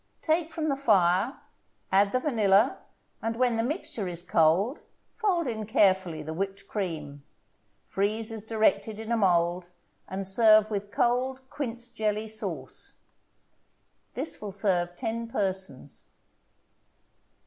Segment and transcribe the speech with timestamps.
[0.23, 1.37] Take from the fire,
[1.91, 2.79] add the vanilla,
[3.21, 4.79] and when the mixture is cold,
[5.13, 7.23] fold in carefully the whipped cream.
[7.87, 9.69] Freeze as directed in a mold,
[10.07, 12.97] and serve with cold quince jelly sauce.
[14.15, 16.05] This will serve ten persons.